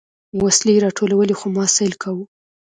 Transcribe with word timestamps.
وسلې 0.41 0.73
يې 0.75 0.83
راټولولې 0.85 1.33
خو 1.39 1.47
ما 1.55 1.65
سيل 1.75 1.93
کاوه. 2.01 2.23